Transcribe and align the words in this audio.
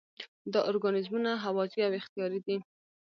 دا 0.53 0.59
ارګانیزمونه 0.69 1.31
هوازی 1.45 1.79
او 1.87 1.93
اختیاري 1.99 2.39
دي. 2.45 2.57